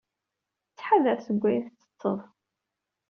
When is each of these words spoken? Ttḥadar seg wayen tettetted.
Ttḥadar 0.71 1.19
seg 1.25 1.37
wayen 1.41 1.65
tettetted. 1.65 2.19